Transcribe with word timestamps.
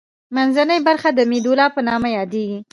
منځنۍ 0.35 0.79
برخه 0.87 1.09
د 1.13 1.19
میدولا 1.31 1.65
په 1.75 1.79
نامه 1.87 2.09
یادیږي. 2.17 2.59